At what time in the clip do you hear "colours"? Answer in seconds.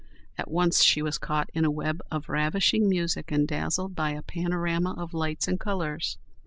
5.59-6.17